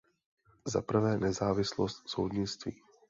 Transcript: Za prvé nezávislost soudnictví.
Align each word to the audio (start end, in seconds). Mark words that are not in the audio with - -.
Za 0.67 0.81
prvé 0.81 1.19
nezávislost 1.19 2.03
soudnictví. 2.09 2.81